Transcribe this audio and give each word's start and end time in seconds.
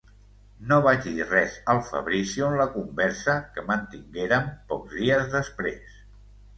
No 0.69 0.77
vaig 0.87 1.03
dir 1.17 1.27
res 1.31 1.57
al 1.75 1.83
Fabrizio 1.91 2.49
en 2.49 2.57
la 2.63 2.67
conversa 2.79 3.39
que 3.59 3.69
mantinguérem 3.71 4.53
pocs 4.75 5.01
dies 5.03 5.33
després. 5.41 5.99